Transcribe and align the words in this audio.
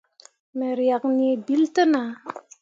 Me 0.57 0.67
riak 0.79 1.03
nii 1.17 1.35
bill 1.45 1.63
te 1.75 1.83
nah. 1.93 2.11